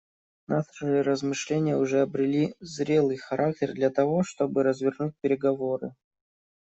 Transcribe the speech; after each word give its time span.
Наши 0.47 1.03
размышления 1.03 1.77
уже 1.77 2.01
обрели 2.01 2.55
зрелый 2.59 3.17
характер 3.17 3.71
для 3.73 3.91
того, 3.91 4.23
чтобы 4.23 4.63
развернуть 4.63 5.13
переговоры. 5.21 5.93